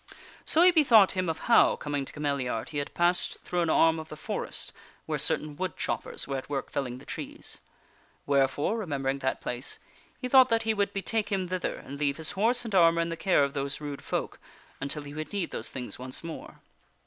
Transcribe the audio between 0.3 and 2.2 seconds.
So he bethought him of how, coming to